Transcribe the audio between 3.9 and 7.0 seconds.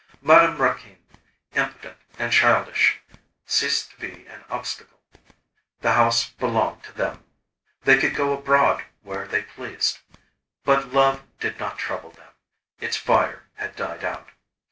to be an obstacle. The house belonged to